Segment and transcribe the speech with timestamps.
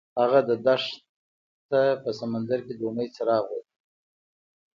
[0.19, 3.67] هغه د دښته په سمندر کې د امید څراغ ولید.